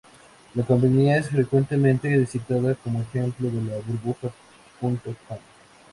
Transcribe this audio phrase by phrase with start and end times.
[0.55, 4.33] La compañía es frecuentemente citada como ejemplo de la burbuja
[4.79, 5.37] punto com.